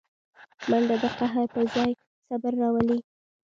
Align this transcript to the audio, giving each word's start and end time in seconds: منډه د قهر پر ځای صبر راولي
منډه 0.69 0.95
د 1.01 1.03
قهر 1.19 1.45
پر 1.53 1.65
ځای 1.75 1.91
صبر 2.27 2.53
راولي 2.61 2.99